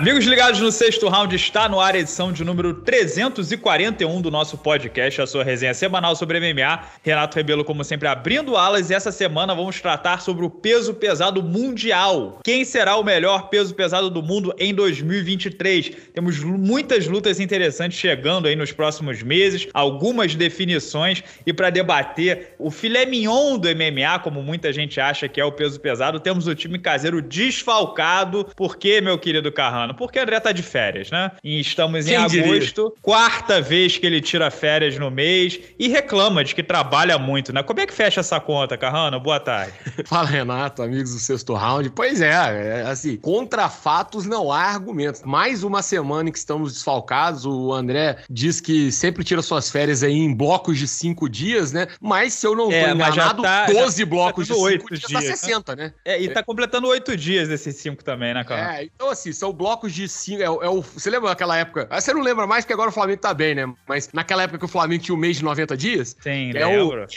[0.00, 4.56] Amigos ligados no sexto round, está no ar a edição de número 341 do nosso
[4.56, 6.84] podcast, a sua resenha semanal sobre MMA.
[7.02, 11.42] Renato Rebelo, como sempre, abrindo alas e essa semana vamos tratar sobre o peso pesado
[11.42, 12.40] mundial.
[12.42, 15.90] Quem será o melhor peso pesado do mundo em 2023?
[16.14, 22.70] Temos muitas lutas interessantes chegando aí nos próximos meses, algumas definições e para debater o
[22.70, 26.54] filé mignon do MMA, como muita gente acha que é o peso pesado, temos o
[26.54, 28.46] time caseiro desfalcado.
[28.56, 29.52] Por quê, meu querido
[29.90, 29.94] Carrão?
[29.94, 31.32] Porque o André tá de férias, né?
[31.42, 33.02] E estamos em Quem agosto, diria?
[33.02, 37.62] quarta vez que ele tira férias no mês e reclama de que trabalha muito, né?
[37.62, 39.18] Como é que fecha essa conta, Carrano?
[39.20, 39.72] Boa tarde.
[40.06, 41.90] Fala, Renato, amigos do sexto round.
[41.90, 45.22] Pois é, é, assim, contra fatos não há argumentos.
[45.24, 47.44] Mais uma semana em que estamos desfalcados.
[47.44, 51.88] O André diz que sempre tira suas férias aí em blocos de cinco dias, né?
[52.00, 55.00] Mas se eu não é, tô enganado, tá, 12 tá blocos tá de cinco dias,
[55.00, 55.92] dias, tá 60, né?
[56.04, 58.80] É, e tá completando oito dias desses cinco também, né, cara?
[58.80, 60.42] É, então assim, são blocos blocos de cinco.
[60.42, 61.86] É, é, o, você lembra daquela época?
[61.90, 63.72] Ah, você não lembra mais, porque agora o Flamengo tá bem, né?
[63.88, 66.16] Mas naquela época que o Flamengo tinha um mês de 90 dias.
[66.20, 67.04] Sim, é lembro.
[67.04, 67.10] o,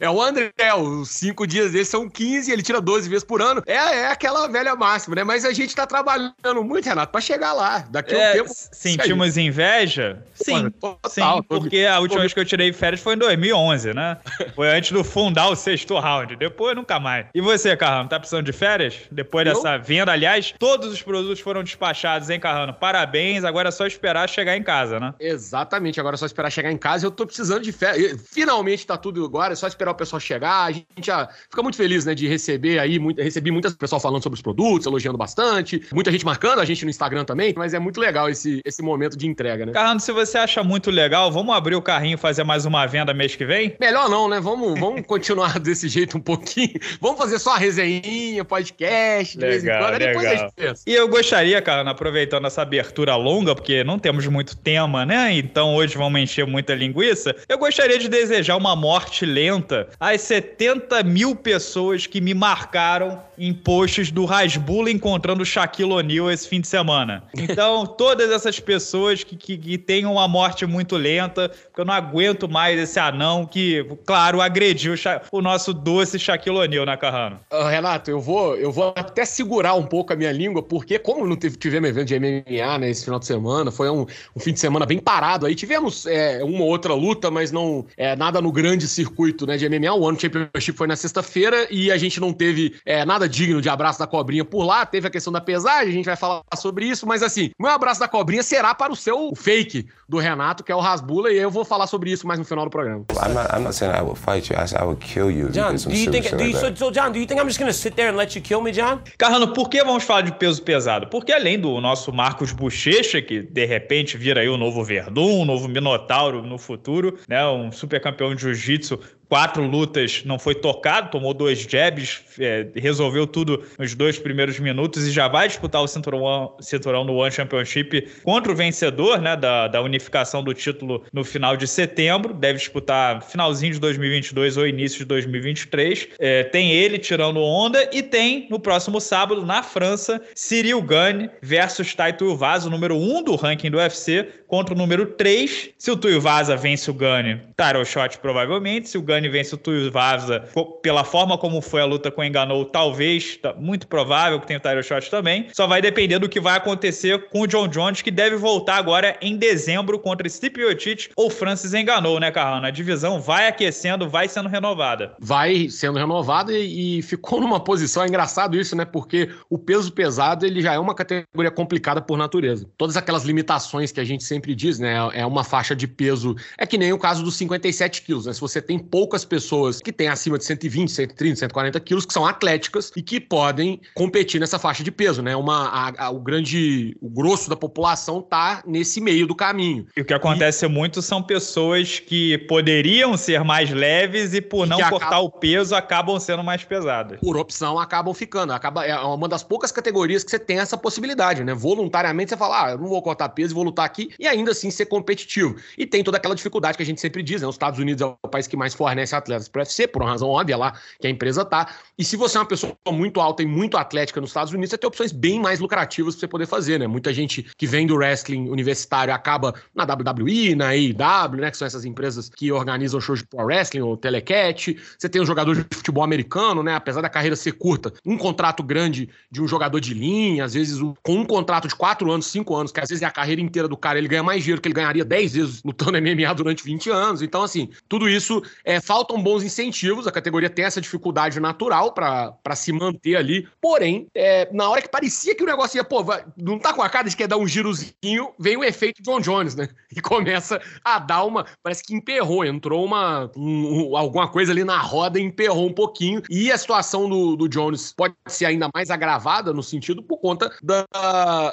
[0.04, 3.62] é, o André, os cinco dias dele são 15, ele tira 12 vezes por ano.
[3.66, 5.24] É, é aquela velha máxima, né?
[5.24, 7.84] Mas a gente tá trabalhando muito, Renato, pra chegar lá.
[7.90, 8.50] Daqui a é, um tempo.
[8.50, 10.22] Sentimos inveja?
[10.34, 10.70] Sim.
[10.70, 14.18] Total, sim, porque a última vez que eu tirei férias foi em 2011, né?
[14.54, 16.36] Foi antes do fundar o sexto round.
[16.36, 17.26] Depois, nunca mais.
[17.34, 19.00] E você, Carrão, tá precisando de férias?
[19.10, 19.54] Depois eu?
[19.54, 22.72] dessa venda, aliás, todos os produtos foram despachados, hein, Carrano?
[22.72, 25.12] Parabéns, agora é só esperar chegar em casa, né?
[25.20, 27.06] Exatamente, agora é só esperar chegar em casa.
[27.06, 28.24] Eu tô precisando de férias.
[28.32, 30.64] Finalmente tá tudo agora, é só esperar o pessoal chegar.
[30.64, 34.22] A gente já fica muito feliz, né, de receber aí, muito, recebi muitas pessoas falando
[34.22, 37.78] sobre os produtos, elogiando bastante, muita gente marcando a gente no Instagram também, mas é
[37.78, 39.72] muito legal esse, esse momento de entrega, né?
[39.72, 43.12] Carrano, se você acha muito legal, vamos abrir o carrinho e fazer mais uma venda
[43.12, 43.76] mês que vem?
[43.78, 44.40] Melhor não, né?
[44.40, 46.74] Vamos, vamos continuar desse jeito um pouquinho.
[47.00, 49.98] Vamos fazer só a resenha, podcast, de legal, vez em quando, legal.
[49.98, 50.82] depois a gente pensa.
[50.86, 55.32] E eu gostaria, Aproveitando essa abertura longa, porque não temos muito tema, né?
[55.36, 57.34] Então hoje vamos encher muita linguiça.
[57.48, 63.52] Eu gostaria de desejar uma morte lenta às 70 mil pessoas que me marcaram em
[63.52, 67.24] posts do Rasbula encontrando o Shaquille O'Neal esse fim de semana.
[67.36, 71.94] Então, todas essas pessoas que, que, que tenham uma morte muito lenta, porque eu não
[71.94, 74.94] aguento mais esse anão que, claro, agrediu
[75.32, 77.40] o, nosso doce Shaquille O'Neal, né, Carrano?
[77.52, 81.26] Uh, Renato, eu vou, eu vou até segurar um pouco a minha língua, porque como
[81.26, 84.52] não teve, tivemos evento de MMA né, esse final de semana, foi um, um fim
[84.52, 85.54] de semana bem parado aí.
[85.54, 89.92] Tivemos é, uma outra luta, mas não é, nada no grande circuito né, de MMA.
[89.92, 93.68] O One Championship foi na sexta-feira e a gente não teve é, nada digno de
[93.68, 94.84] abraço da cobrinha por lá.
[94.84, 98.00] Teve a questão da pesagem, a gente vai falar sobre isso, mas assim, meu abraço
[98.00, 101.50] da cobrinha será para o seu fake do Renato, que é o Rasbula, e eu
[101.50, 103.04] vou falar sobre isso mais no final do programa.
[103.12, 105.48] I'm not, I'm not saying I will fight you, I will kill you.
[105.50, 107.72] John, do you think, do you, so, so John, do you think I'm just gonna
[107.72, 109.00] sit there and let you kill me, John?
[109.18, 111.06] Carrano, por que vamos falar de peso pesado?
[111.08, 115.44] Porque além do nosso Marcos Bochecha, que de repente vira aí o novo Verdun, o
[115.44, 117.46] novo Minotauro no futuro, né?
[117.46, 118.98] Um super campeão de jiu-jitsu
[119.34, 125.08] quatro lutas, não foi tocado, tomou dois jabs, é, resolveu tudo nos dois primeiros minutos
[125.08, 129.66] e já vai disputar o cinturão, cinturão no One Championship contra o vencedor né, da,
[129.66, 132.32] da unificação do título no final de setembro.
[132.32, 136.10] Deve disputar finalzinho de 2022 ou início de 2023.
[136.20, 141.92] É, tem ele tirando onda e tem no próximo sábado, na França, Cyril Gane versus
[141.92, 145.70] Taito o número 1 um do ranking do UFC, contra o número 3.
[145.76, 148.88] Se o Tuivasa vence o Gane, Tyrell Shot provavelmente.
[148.88, 150.44] Se o Gane vence o Tuivasa,
[150.82, 154.58] pela forma como foi a luta com o Enganou, talvez, tá muito provável que tenha
[154.58, 155.48] o Tyrell Shot também.
[155.52, 159.16] Só vai depender do que vai acontecer com o John Jones, que deve voltar agora
[159.20, 162.66] em dezembro contra Stipe Miocic ou Francis Enganou, né, Carrano?
[162.66, 165.14] A divisão vai aquecendo, vai sendo renovada.
[165.18, 168.84] Vai sendo renovada e, e ficou numa posição, é engraçado isso, né?
[168.84, 172.66] Porque o peso pesado, ele já é uma categoria complicada por natureza.
[172.76, 174.94] Todas aquelas limitações que a gente sempre diz, né?
[175.12, 176.34] É uma faixa de peso.
[176.58, 178.32] É que nem o caso dos 57 quilos, né?
[178.32, 182.24] Se você tem poucas pessoas que têm acima de 120, 130, 140 quilos, que são
[182.24, 185.36] atléticas e que podem competir nessa faixa de peso, né?
[185.36, 189.86] Uma, a, a, o grande, o grosso da população tá nesse meio do caminho.
[189.94, 190.68] E o que acontece e...
[190.70, 195.24] muito são pessoas que poderiam ser mais leves e por não cortar acabam...
[195.26, 197.20] o peso acabam sendo mais pesadas.
[197.20, 198.54] Por opção acabam ficando.
[198.54, 201.52] Acaba, é uma das poucas categorias que você tem essa possibilidade, né?
[201.52, 204.14] Voluntariamente você fala, ah, eu não vou cortar peso e vou lutar aqui.
[204.18, 205.56] E ainda assim ser competitivo.
[205.76, 207.46] E tem toda aquela dificuldade que a gente sempre diz, né?
[207.46, 210.10] Os Estados Unidos é o país que mais fornece atletas para o UFC, por uma
[210.10, 211.68] razão óbvia lá que a empresa tá.
[211.98, 214.78] E se você é uma pessoa muito alta e muito atlética nos Estados Unidos, você
[214.78, 216.86] tem opções bem mais lucrativas para você poder fazer, né?
[216.86, 221.50] Muita gente que vem do wrestling universitário acaba na WWE, na AEW, né?
[221.50, 224.76] Que são essas empresas que organizam shows de pro wrestling ou telecat.
[224.98, 226.74] Você tem um jogador de futebol americano, né?
[226.74, 230.80] Apesar da carreira ser curta, um contrato grande de um jogador de linha, às vezes
[231.02, 233.68] com um contrato de quatro anos, cinco anos, que às vezes é a carreira inteira
[233.68, 236.90] do cara, ele ganha mais dinheiro que ele ganharia dez vezes lutando MMA durante 20
[236.90, 237.22] anos.
[237.22, 240.06] Então, assim, tudo isso é, faltam bons incentivos.
[240.06, 243.48] A categoria tem essa dificuldade natural para se manter ali.
[243.60, 246.82] Porém, é, na hora que parecia que o negócio ia, pô, vai, não tá com
[246.82, 249.68] a cara de quer dar um girozinho, vem o efeito John Jones, né?
[249.96, 251.46] E começa a dar uma.
[251.62, 253.30] Parece que emperrou, entrou uma.
[253.36, 256.20] Um, alguma coisa ali na roda e emperrou um pouquinho.
[256.28, 260.50] E a situação do, do Jones pode ser ainda mais agravada no sentido por conta
[260.60, 260.84] da,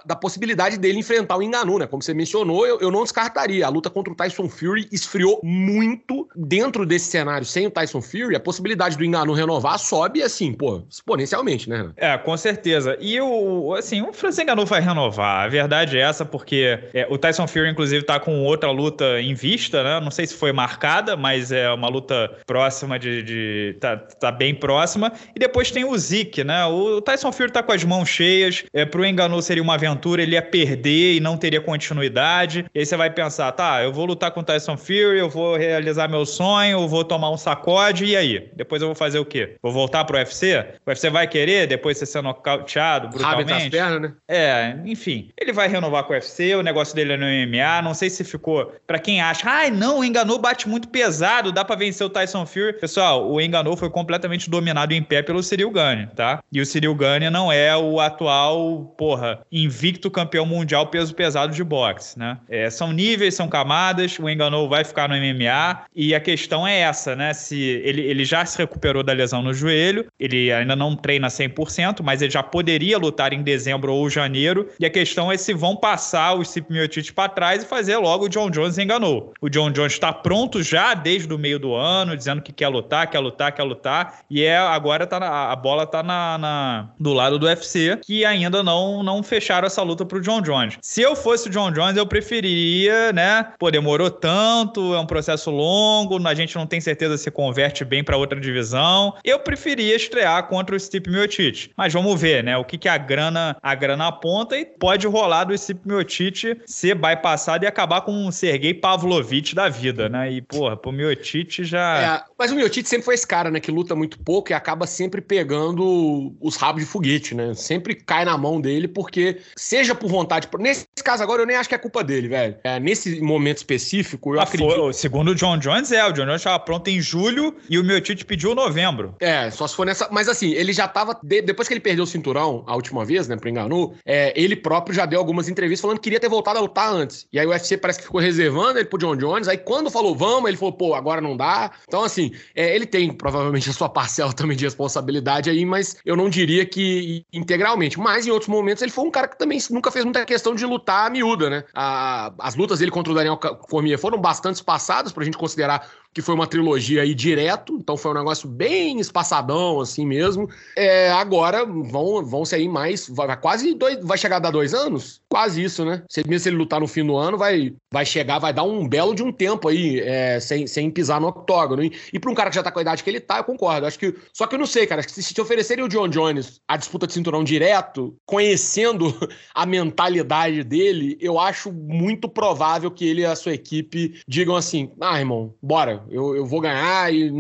[0.04, 1.86] da possibilidade dele enfrentar o Enganu, né?
[1.86, 3.64] Como você mencionou, eu, eu não descartaria.
[3.64, 7.21] A luta contra o Tyson Fury esfriou muito dentro desse cenário.
[7.44, 11.92] Sem o Tyson Fury, a possibilidade do Enganu renovar sobe, assim, pô, exponencialmente, né?
[11.98, 12.98] É, com certeza.
[13.00, 15.46] E o, assim, o Francis Enganu vai renovar.
[15.46, 19.34] A verdade é essa, porque é, o Tyson Fury, inclusive, tá com outra luta em
[19.34, 20.00] vista, né?
[20.00, 23.24] Não sei se foi marcada, mas é uma luta próxima de.
[23.24, 25.12] de tá, tá bem próxima.
[25.36, 26.66] E depois tem o Zeke, né?
[26.66, 28.64] O Tyson Fury tá com as mãos cheias.
[28.74, 32.66] É, pro Enganu seria uma aventura, ele ia perder e não teria continuidade.
[32.74, 35.56] E aí você vai pensar, tá, eu vou lutar com o Tyson Fury, eu vou
[35.56, 38.50] realizar meu sonho, eu vou tomar um sacode, e aí?
[38.56, 39.58] Depois eu vou fazer o quê?
[39.62, 40.66] Vou voltar pro UFC?
[40.86, 43.70] O UFC vai querer, depois de ser nocauteado brutalmente?
[43.70, 44.14] Pernas, né?
[44.30, 45.30] É, enfim.
[45.38, 48.24] Ele vai renovar com o UFC, o negócio dele é no MMA, não sei se
[48.24, 48.74] ficou...
[48.88, 52.10] Pra quem acha, ai, ah, não, o Enganou bate muito pesado, dá pra vencer o
[52.10, 52.80] Tyson Fury.
[52.80, 56.42] Pessoal, o Enganou foi completamente dominado em pé pelo Cyril Gane, tá?
[56.50, 61.64] E o Cyril Gane não é o atual, porra, invicto campeão mundial peso pesado de
[61.64, 62.38] boxe, né?
[62.48, 66.80] É, são níveis, são camadas, o Enganou vai ficar no MMA e a questão é
[66.80, 67.34] essa, né?
[67.34, 72.02] Se ele, ele já se recuperou da lesão no joelho, ele ainda não treina 100%,
[72.04, 75.76] mas ele já poderia lutar em dezembro ou janeiro e a questão é se vão
[75.76, 79.34] passar o Stipe Miocic para trás e fazer logo o John Jones enganou.
[79.42, 83.10] O John Jones está pronto já desde o meio do ano, dizendo que quer lutar,
[83.10, 87.14] quer lutar, quer lutar e é agora tá na, a bola tá na, na, do
[87.14, 90.78] lado do UFC que ainda não não fecharam essa luta pro John Jones.
[90.82, 93.48] Se eu fosse o John Jones, eu preferiria, né?
[93.58, 98.04] Pô, demorou tanto, é um processo longo, a gente não tem certeza se converte bem
[98.04, 99.16] para outra divisão.
[99.24, 101.72] Eu preferia estrear contra o Stipe Miocic.
[101.76, 102.58] Mas vamos ver, né?
[102.58, 106.96] O que, que a grana a grana aponta e pode rolar do Stipe Miocic ser
[106.96, 110.32] bypassado e acabar com um Sergei Pavlovich da vida, né?
[110.32, 112.02] E, porra, pro Miocic já...
[112.02, 113.60] É, mas o Miocic sempre foi esse cara, né?
[113.60, 117.54] Que luta muito pouco e acaba sempre pegando os rabos de foguete, né?
[117.54, 120.48] Sempre cai na mão dele porque, seja por vontade...
[120.60, 122.56] Nesse caso agora, eu nem acho que é culpa dele, velho.
[122.64, 124.76] É, nesse momento específico, eu ah, acredito...
[124.76, 126.04] Foi, segundo o John Jones, é.
[126.06, 129.16] O John Jones estava pronto em julho e o Miocic pediu novembro.
[129.20, 130.08] É, só se for nessa...
[130.12, 131.20] Mas assim, ele já tava...
[131.22, 131.42] De...
[131.42, 134.96] Depois que ele perdeu o cinturão a última vez, né, pro Enganu, é, ele próprio
[134.96, 137.28] já deu algumas entrevistas falando que queria ter voltado a lutar antes.
[137.32, 139.48] E aí o UFC parece que ficou reservando ele pro John Jones.
[139.48, 141.72] Aí quando falou vamos, ele falou, pô, agora não dá.
[141.88, 146.16] Então, assim, é, ele tem provavelmente a sua parcela também de responsabilidade aí, mas eu
[146.16, 148.00] não diria que integralmente.
[148.00, 150.66] Mas em outros momentos ele foi um cara que também nunca fez muita questão de
[150.66, 151.64] lutar a miúda, né?
[151.74, 156.22] A, as lutas dele contra o Daniel Cormier foram bastante espaçadas pra gente considerar que
[156.22, 160.50] foi uma trilogia aí direto, então foi um negócio bem espaçadão, assim mesmo.
[160.76, 165.21] É, agora vão, vão sair mais, vai, quase dois, vai chegar a dar dois anos?
[165.32, 166.04] Quase isso, né?
[166.10, 168.86] Se, mesmo se ele lutar no fim do ano, vai, vai chegar, vai dar um
[168.86, 171.82] belo de um tempo aí, é, sem, sem pisar no octógono.
[171.82, 173.46] E, e pra um cara que já tá com a idade que ele tá, eu
[173.46, 173.88] concordo.
[173.88, 175.88] Acho que, só que eu não sei, cara, acho que se, se te oferecerem o
[175.88, 179.18] John Jones a disputa de cinturão direto, conhecendo
[179.56, 184.92] a mentalidade dele, eu acho muito provável que ele e a sua equipe digam assim,
[185.00, 187.32] ah, irmão, bora, eu, eu vou ganhar e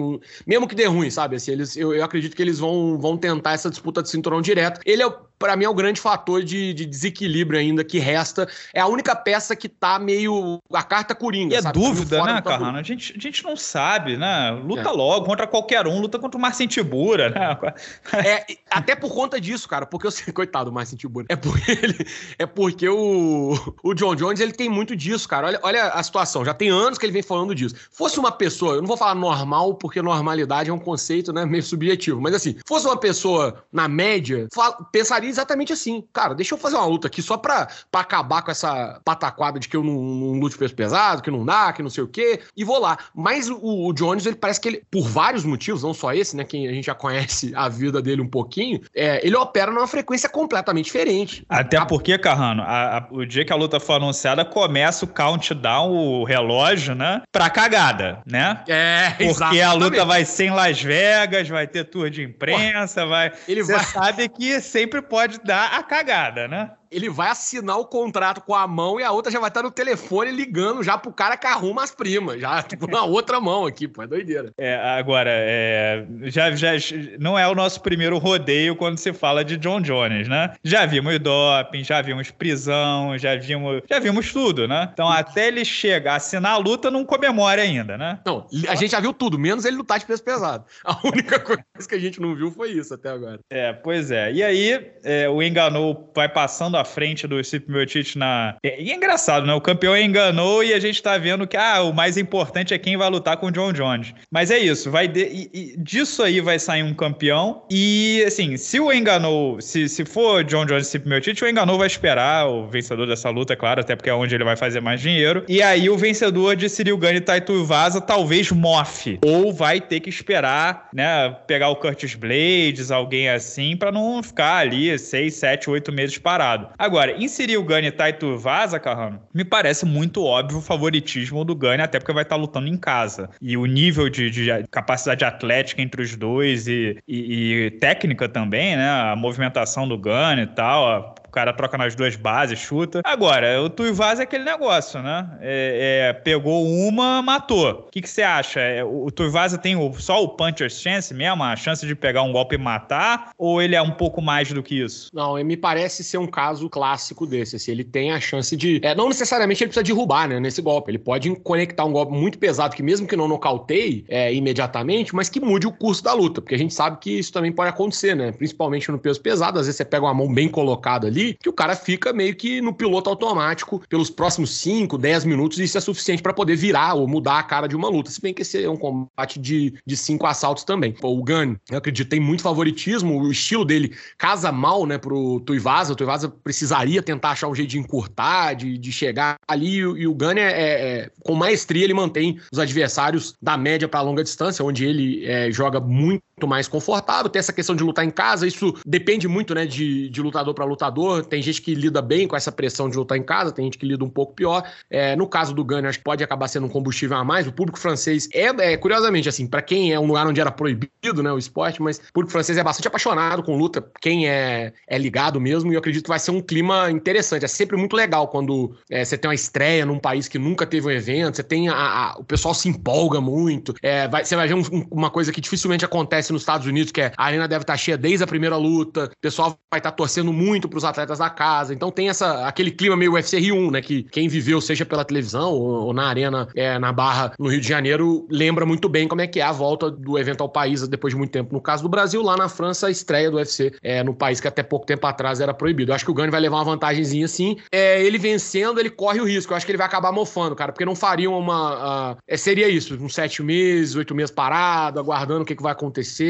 [0.47, 1.35] mesmo que dê ruim, sabe?
[1.35, 4.79] Assim, eles, eu, eu acredito que eles vão, vão tentar essa disputa de cinturão direto.
[4.85, 5.09] Ele é
[5.41, 8.47] para mim é o grande fator de, de, desequilíbrio ainda que resta.
[8.73, 11.55] É a única peça que tá meio a carta coringa.
[11.55, 12.77] E é dúvida, né, Carrano?
[12.77, 14.51] A gente, a gente não sabe, né?
[14.63, 14.91] Luta é.
[14.91, 17.57] logo contra qualquer um, luta contra o Marcin Tibura, né?
[18.13, 21.25] É, até por conta disso, cara, porque eu sei, coitado do Marcin Tibura.
[21.29, 22.05] É porque ele,
[22.37, 25.47] é porque o, o John Jones ele tem muito disso, cara.
[25.47, 27.75] Olha, olha a situação, já tem anos que ele vem falando disso.
[27.91, 31.63] Fosse uma pessoa, eu não vou falar normal, porque normalidade é um conceito, né, meio
[31.63, 34.47] subjetivo, mas assim, fosse uma pessoa na média,
[34.91, 36.03] pensaria exatamente assim.
[36.13, 39.67] Cara, deixa eu fazer uma luta aqui só pra pra acabar com essa pataquada de
[39.67, 42.41] que eu não, não lute peso pesado, que não dá, que não sei o quê,
[42.55, 42.97] e vou lá.
[43.13, 46.43] Mas o, o Jones, ele parece que ele, por vários motivos, não só esse, né,
[46.43, 50.29] que a gente já conhece a vida dele um pouquinho, é, ele opera numa frequência
[50.29, 51.45] completamente diferente.
[51.49, 51.85] Até a...
[51.85, 56.23] porque, Carrano, a, a, o dia que a luta for anunciada, começa o countdown, o
[56.23, 58.63] relógio, né, pra cagada, né?
[58.67, 59.61] É, Porque exatamente.
[59.61, 63.31] a luta vai ser em Las Vegas, vai ter tour de imprensa, vai...
[63.47, 63.83] Ele Você vai...
[63.83, 66.71] sabe que sempre pode dar a cagada, né?
[66.91, 69.71] Ele vai assinar o contrato com a mão e a outra já vai estar no
[69.71, 73.87] telefone ligando já pro cara que arruma as primas, já tipo, na outra mão aqui,
[73.87, 74.51] pô, é doideira.
[74.57, 76.71] É, agora, é, já, já
[77.19, 80.53] não é o nosso primeiro rodeio quando se fala de John Jones, né?
[80.63, 84.89] Já vimos doping, já vimos prisão, já vimos, já vimos tudo, né?
[84.91, 88.19] Então, até ele chegar, assinar a luta, não comemora ainda, né?
[88.25, 90.65] Não, a gente já viu tudo, menos ele lutar de peso pesado.
[90.83, 93.39] A única coisa que a gente não viu foi isso até agora.
[93.49, 94.31] É, pois é.
[94.31, 98.55] E aí, é, o Enganou vai passando a à frente do Stipe Miocic na...
[98.63, 99.53] E é engraçado, né?
[99.53, 102.97] O campeão enganou e a gente tá vendo que ah, o mais importante é quem
[102.97, 104.13] vai lutar com o John Jones.
[104.31, 105.21] Mas é isso, vai de...
[105.21, 110.05] e, e disso aí vai sair um campeão e, assim, se o enganou, se, se
[110.05, 113.55] for John Jones e Stipe Miocic, o enganou vai esperar o vencedor dessa luta, é
[113.55, 115.43] claro, até porque é onde ele vai fazer mais dinheiro.
[115.47, 119.19] E aí o vencedor de Cyril Gane e Taito Vaza talvez mofe.
[119.23, 124.57] Ou vai ter que esperar, né, pegar o Curtis Blades, alguém assim, para não ficar
[124.57, 126.69] ali seis, sete, oito meses parado.
[126.77, 131.81] Agora, inserir o Gunny Taito Vaza, Carrano, me parece muito óbvio o favoritismo do Gunny,
[131.81, 133.29] até porque vai estar lutando em casa.
[133.41, 138.75] E o nível de, de capacidade atlética entre os dois e, e, e, técnica também,
[138.75, 138.89] né?
[138.89, 142.99] A movimentação do Gunny e tal, o cara troca nas duas bases, chuta.
[143.05, 145.29] Agora, o Tuivasa é aquele negócio, né?
[145.39, 147.87] É, é, pegou uma, matou.
[147.87, 148.59] O que, você acha?
[148.59, 152.23] É, o, o Tuivasa tem o, só o puncher's chance mesmo, a chance de pegar
[152.23, 153.31] um golpe e matar?
[153.37, 155.09] Ou ele é um pouco mais do que isso?
[155.13, 157.55] Não, me parece ser um caso clássico desse.
[157.55, 158.81] Assim, ele tem a chance de.
[158.83, 160.37] É, não necessariamente ele precisa derrubar, né?
[160.37, 160.91] Nesse golpe.
[160.91, 165.29] Ele pode conectar um golpe muito pesado, que mesmo que não nocauteie é, imediatamente, mas
[165.29, 166.41] que mude o curso da luta.
[166.41, 168.33] Porque a gente sabe que isso também pode acontecer, né?
[168.33, 169.57] Principalmente no peso pesado.
[169.57, 172.35] Às vezes você pega uma mão bem colocada ali ali, que o cara fica meio
[172.35, 176.55] que no piloto automático pelos próximos 5, 10 minutos, e isso é suficiente para poder
[176.55, 178.09] virar ou mudar a cara de uma luta.
[178.09, 180.95] Se bem que esse é um combate de, de cinco assaltos também.
[181.01, 185.93] O Gunn, eu acredito, tem muito favoritismo, o estilo dele casa mal, né, pro Tuivasa.
[185.93, 190.07] O Tuivasa precisaria tentar achar um jeito de encurtar, de, de chegar ali, e, e
[190.07, 194.23] o Gunn é, é, é, com maestria, ele mantém os adversários da média para longa
[194.23, 197.29] distância, onde ele é, joga muito mais confortável.
[197.29, 200.65] Tem essa questão de lutar em casa, isso depende muito, né, de, de lutador para
[200.65, 201.25] lutador.
[201.25, 203.85] Tem gente que lida bem com essa pressão de lutar em casa, tem gente que
[203.85, 204.63] lida um pouco pior.
[204.89, 207.47] É, no caso do Gunner, acho que pode acabar sendo um combustível a mais.
[207.47, 211.23] O público francês é, é curiosamente, assim, para quem é um lugar onde era proibido,
[211.23, 213.83] né, o esporte, mas o público francês é bastante apaixonado com luta.
[214.01, 217.45] Quem é, é ligado mesmo, e eu acredito que vai ser um clima interessante.
[217.45, 220.87] É sempre muito legal quando é, você tem uma estreia num país que nunca teve
[220.87, 223.73] um evento, você tem a, a, o pessoal se empolga muito.
[223.81, 227.01] É, vai, você vai ver um, uma coisa que dificilmente acontece nos Estados Unidos, que
[227.01, 230.31] é a arena deve estar cheia desde a primeira luta, o pessoal vai estar torcendo
[230.31, 231.73] muito para os atletas da casa.
[231.73, 233.81] Então tem essa, aquele clima meio UFC R1, né?
[233.81, 237.61] Que quem viveu, seja pela televisão ou, ou na arena, é, na Barra, no Rio
[237.61, 240.87] de Janeiro, lembra muito bem como é que é a volta do evento ao país
[240.87, 241.53] depois de muito tempo.
[241.53, 244.47] No caso do Brasil, lá na França, a estreia do UFC é, no país que
[244.47, 245.91] até pouco tempo atrás era proibido.
[245.91, 247.57] Eu acho que o Gani vai levar uma vantagemzinha assim.
[247.71, 249.53] É, ele vencendo, ele corre o risco.
[249.53, 252.13] Eu acho que ele vai acabar mofando, cara, porque não fariam uma.
[252.13, 256.20] Uh, seria isso, uns sete meses, oito meses parado, aguardando o que, que vai acontecer.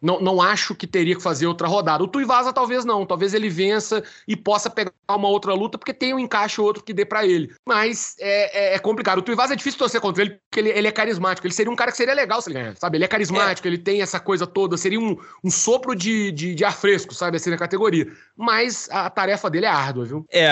[0.00, 2.02] Não, não acho que teria que fazer outra rodada.
[2.02, 6.14] O Tuivasa talvez não, talvez ele vença e possa pegar uma outra luta, porque tem
[6.14, 7.52] um encaixe ou outro que dê para ele.
[7.66, 9.18] Mas é, é, é, complicado.
[9.18, 11.46] O Tuivasa é difícil torcer contra ele, porque ele, ele, é carismático.
[11.46, 12.96] Ele seria um cara que seria legal se ele ganhar, sabe?
[12.96, 13.70] Ele é carismático, é.
[13.70, 17.36] ele tem essa coisa toda, seria um, um sopro de, de, de, ar fresco, sabe?
[17.36, 18.06] Assim, na categoria.
[18.36, 20.26] Mas a tarefa dele é árdua, viu?
[20.30, 20.50] É,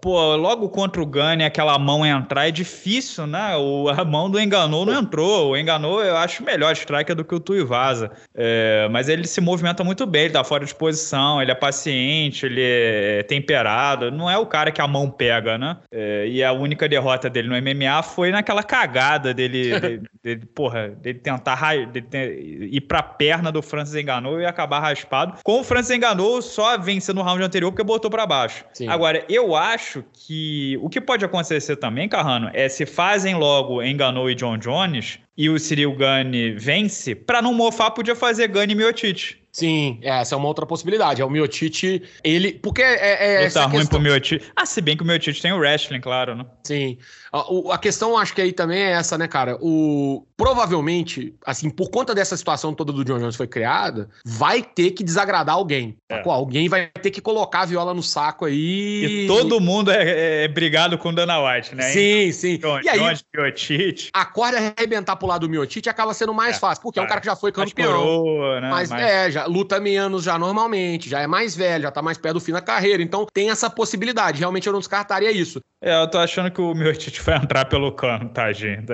[0.00, 3.56] pô, logo contra o Gane, aquela mão entrar é difícil, né?
[3.56, 5.50] O, a mão do Enganou não entrou.
[5.50, 7.89] O Enganou eu acho melhor striker do que o Tuivasa.
[8.34, 12.46] É, mas ele se movimenta muito bem, ele tá fora de posição, ele é paciente,
[12.46, 14.10] ele é temperado.
[14.10, 15.76] Não é o cara que a mão pega, né?
[15.92, 20.88] É, e a única derrota dele no MMA foi naquela cagada dele, dele, dele porra,
[20.88, 25.34] dele tentar dele ir pra perna do Francis Enganou e acabar raspado.
[25.44, 28.64] Com o Francis Enganou só vencendo no round anterior porque botou para baixo.
[28.72, 28.88] Sim.
[28.88, 34.30] Agora, eu acho que o que pode acontecer também, Carrano, é se fazem logo Enganou
[34.30, 38.76] e John Jones, e o Cyril Gane vence, para não mofar, podia fazer Gane e
[38.76, 39.39] Miotite.
[39.52, 41.20] Sim, essa é uma outra possibilidade.
[41.20, 42.52] É o Miotite, ele.
[42.52, 43.44] Porque é.
[43.44, 43.98] é tá ruim questão.
[43.98, 44.52] pro Miotite.
[44.54, 46.46] Ah, se bem que o Miotite tem o wrestling, claro, né?
[46.62, 46.98] Sim.
[47.32, 49.56] A, a, questão, acho que aí também é essa, né, cara?
[49.60, 54.92] O, provavelmente, assim, por conta dessa situação toda do John Jones foi criada, vai ter
[54.92, 55.96] que desagradar alguém.
[56.08, 56.22] É.
[56.24, 59.24] Alguém vai ter que colocar a viola no saco aí.
[59.24, 61.84] E todo mundo é, é, é brigado com Dana White, né?
[61.84, 62.58] Sim, sim.
[62.58, 64.10] John, e aí, Jones, Miotite.
[64.12, 67.06] A corda arrebentar pro lado do Miotite acaba sendo mais é, fácil, porque é um
[67.06, 67.92] cara que já foi campeão.
[67.92, 68.70] Coroa, né?
[68.70, 72.18] Mas, mas é, já luta menos já normalmente, já é mais velho, já tá mais
[72.18, 73.02] perto do fim da carreira.
[73.02, 74.38] Então tem essa possibilidade.
[74.38, 75.60] Realmente eu não descartaria isso.
[75.80, 78.86] É, eu tô achando que o Miotite vai entrar pelo cano, tá, gente?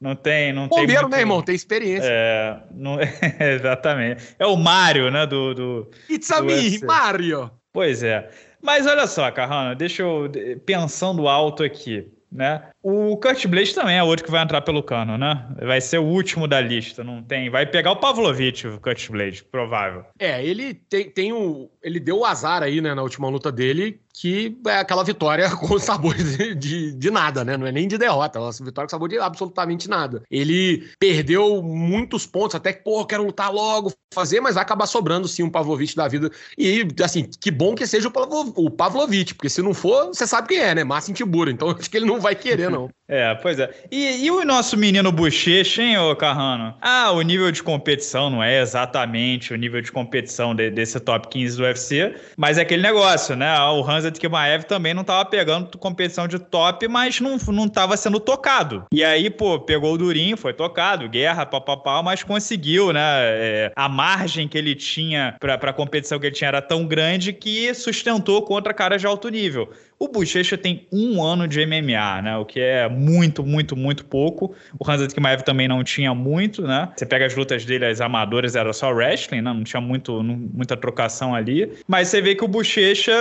[0.00, 0.86] Não tem, não Bombeiro, tem.
[0.86, 1.42] Bombeiro, né, irmão?
[1.42, 2.08] Tem experiência.
[2.10, 2.98] É, não...
[3.40, 4.36] exatamente.
[4.38, 5.26] É o Mario, né?
[5.26, 5.54] Do.
[5.54, 7.50] do It's a do me, Mario!
[7.72, 8.28] Pois é.
[8.60, 10.30] Mas olha só, Carrana, deixa eu.
[10.64, 12.70] Pensando alto aqui, né?
[12.82, 15.46] O Kurt Blade também é outro que vai entrar pelo cano, né?
[15.62, 17.50] Vai ser o último da lista, não tem.
[17.50, 20.04] Vai pegar o Pavlovich, o Kurt Blade, provável.
[20.18, 21.70] É, ele tem, tem o.
[21.82, 25.78] Ele deu o azar aí, né, na última luta dele, que é aquela vitória com
[25.78, 27.56] sabor de, de, de, nada, né?
[27.56, 30.22] Não é nem de derrota, é uma vitória com sabor de absolutamente nada.
[30.30, 35.28] Ele perdeu muitos pontos, até que, pô, quero lutar logo, fazer, mas vai acabar sobrando
[35.28, 36.30] sim um Pavlovich da vida.
[36.56, 40.58] E, assim, que bom que seja o Pavlovich, porque se não for, você sabe quem
[40.58, 40.84] é, né?
[40.84, 41.50] Márcio Tibura.
[41.50, 42.88] Então acho que ele não vai querer, não.
[43.08, 43.70] É, pois é.
[43.90, 46.74] E, e o nosso menino bochecha, hein, ô Carrano?
[46.80, 51.28] Ah, o nível de competição não é exatamente o nível de competição de, desse top
[51.28, 53.56] 15 do UFC, mas é aquele negócio, né?
[53.60, 58.18] O Hansa Kimaev também não tava pegando competição de top, mas não, não tava sendo
[58.18, 58.84] tocado.
[58.92, 63.00] E aí, pô, pegou o Durinho, foi tocado, guerra, papapá, mas conseguiu, né?
[63.00, 67.32] É, a margem que ele tinha pra, pra competição que ele tinha era tão grande
[67.32, 69.70] que sustentou contra caras de alto nível.
[69.98, 72.36] O Bochecha tem um ano de MMA, né?
[72.36, 74.54] O que é muito, muito, muito pouco.
[74.78, 76.88] O Hansa Kimaev também não tinha muito, né?
[76.94, 79.52] Você pega as lutas dele, as amadoras, era só wrestling, né?
[79.52, 81.72] Não tinha muito, não, muita trocação ali.
[81.88, 83.12] Mas você vê que o Bochecha